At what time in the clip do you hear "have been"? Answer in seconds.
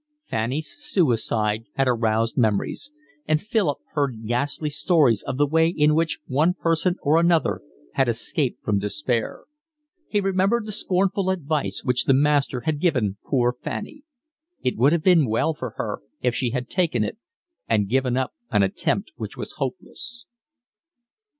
14.91-15.27